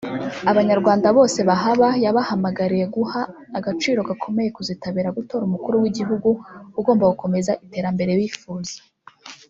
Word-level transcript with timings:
Abanyarwanda 0.51 1.07
bose 1.17 1.39
bahaba 1.49 1.87
yabahamagariye 2.03 2.85
guha 2.95 3.21
agaciro 3.57 3.99
gakomeye 4.09 4.49
kuzitabira 4.55 5.15
gutora 5.17 5.43
Umukuru 5.45 5.75
w’Igihugu 5.83 6.29
ugomba 6.79 7.03
gukomeza 7.11 7.51
iterambere 7.65 8.11
bifuza 8.21 8.75